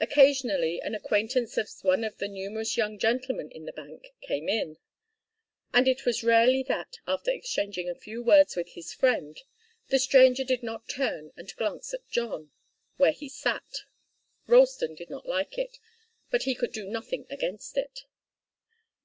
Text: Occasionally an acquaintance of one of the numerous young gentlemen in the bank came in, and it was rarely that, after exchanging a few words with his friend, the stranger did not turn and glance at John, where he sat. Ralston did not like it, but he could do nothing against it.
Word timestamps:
Occasionally 0.00 0.80
an 0.80 0.96
acquaintance 0.96 1.56
of 1.56 1.70
one 1.82 2.02
of 2.02 2.18
the 2.18 2.26
numerous 2.26 2.76
young 2.76 2.98
gentlemen 2.98 3.48
in 3.52 3.64
the 3.64 3.72
bank 3.72 4.08
came 4.20 4.48
in, 4.48 4.76
and 5.72 5.86
it 5.86 6.04
was 6.04 6.24
rarely 6.24 6.64
that, 6.64 6.96
after 7.06 7.30
exchanging 7.30 7.88
a 7.88 7.94
few 7.94 8.24
words 8.24 8.56
with 8.56 8.70
his 8.70 8.92
friend, 8.92 9.38
the 9.86 10.00
stranger 10.00 10.42
did 10.42 10.64
not 10.64 10.88
turn 10.88 11.30
and 11.36 11.54
glance 11.54 11.94
at 11.94 12.08
John, 12.08 12.50
where 12.96 13.12
he 13.12 13.28
sat. 13.28 13.84
Ralston 14.48 14.96
did 14.96 15.10
not 15.10 15.26
like 15.28 15.56
it, 15.58 15.78
but 16.28 16.42
he 16.42 16.56
could 16.56 16.72
do 16.72 16.88
nothing 16.88 17.24
against 17.30 17.76
it. 17.76 18.00